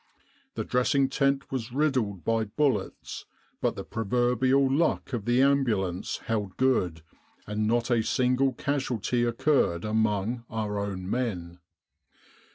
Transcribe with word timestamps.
The 0.55 0.63
dressing 0.63 1.09
tent 1.09 1.51
was 1.51 1.71
riddled 1.71 2.25
by 2.25 2.45
bullets, 2.45 3.25
but 3.61 3.75
the 3.75 3.83
pro 3.83 4.03
verbial 4.03 4.67
luck 4.67 5.13
of 5.13 5.25
the 5.25 5.43
Ambulance 5.43 6.21
held 6.25 6.57
good 6.57 7.03
and 7.45 7.67
not 7.67 7.91
a 7.91 8.01
single 8.01 8.51
casualty 8.53 9.23
occurred 9.23 9.85
among 9.85 10.43
our 10.49 10.79
own 10.79 11.07
men. 11.07 11.59